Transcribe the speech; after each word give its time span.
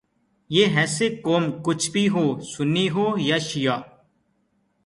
من 0.49 0.69
حیثء 0.75 1.09
قوم 1.23 1.43
کچھ 1.65 1.89
بھی 1.91 2.07
ہو، 2.13 2.25
سنی 2.51 2.87
ہو 2.95 3.07
یا 3.27 3.37
شعیہ 3.47 3.75